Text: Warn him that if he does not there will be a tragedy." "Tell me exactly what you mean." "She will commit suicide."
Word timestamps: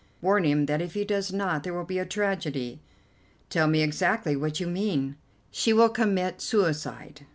Warn 0.19 0.45
him 0.45 0.65
that 0.65 0.81
if 0.81 0.95
he 0.95 1.05
does 1.05 1.31
not 1.31 1.61
there 1.61 1.75
will 1.75 1.83
be 1.83 1.99
a 1.99 2.07
tragedy." 2.07 2.81
"Tell 3.51 3.67
me 3.67 3.83
exactly 3.83 4.35
what 4.35 4.59
you 4.59 4.65
mean." 4.65 5.15
"She 5.51 5.73
will 5.73 5.89
commit 5.89 6.41
suicide." 6.41 7.27